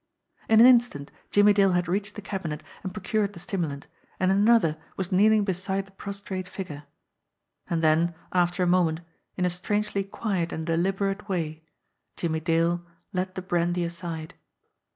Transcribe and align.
In 0.49 0.59
an 0.59 0.65
instant 0.65 1.11
Jimmie 1.29 1.53
Dale 1.53 1.73
had 1.73 1.87
reached 1.87 2.15
the 2.15 2.23
cabinet 2.23 2.63
and 2.81 2.91
procured 2.91 3.33
the 3.33 3.39
stimulant, 3.39 3.85
and 4.19 4.31
in 4.31 4.37
another 4.39 4.77
was 4.97 5.11
kneeling 5.11 5.43
beside 5.43 5.85
the 5.85 5.91
prostrate 5.91 6.47
figure 6.47 6.85
and 7.69 7.83
then, 7.83 8.15
after 8.33 8.63
a 8.63 8.65
moment, 8.65 9.01
in 9.37 9.45
a 9.45 9.49
strangely 9.51 10.03
quiet 10.03 10.51
and 10.51 10.65
deliberate 10.65 11.29
way 11.29 11.63
Jimmie 12.15 12.39
Dale 12.39 12.83
laid 13.13 13.35
the 13.35 13.43
brandy 13.43 13.83
aside. 13.83 14.33